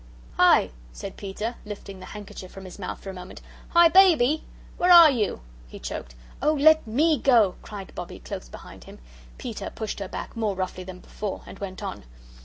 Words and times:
"Hi," 0.37 0.71
said 0.91 1.15
Peter, 1.15 1.53
lifting 1.63 1.99
the 1.99 2.07
handkerchief 2.07 2.49
from 2.51 2.65
his 2.65 2.79
mouth 2.79 2.99
for 3.03 3.11
a 3.11 3.13
moment. 3.13 3.39
"Hi, 3.69 3.87
Baby 3.87 4.43
where 4.77 4.91
are 4.91 5.11
you?" 5.11 5.41
He 5.67 5.77
choked. 5.77 6.15
"Oh, 6.41 6.53
let 6.53 6.87
ME 6.87 7.19
go," 7.19 7.53
cried 7.61 7.93
Bobbie, 7.93 8.17
close 8.17 8.49
behind 8.49 8.85
him. 8.85 8.97
Peter 9.37 9.69
pushed 9.69 9.99
her 9.99 10.07
back 10.09 10.35
more 10.35 10.55
roughly 10.55 10.83
than 10.83 11.01
before, 11.01 11.43
and 11.45 11.59
went 11.59 11.83
on. 11.83 12.03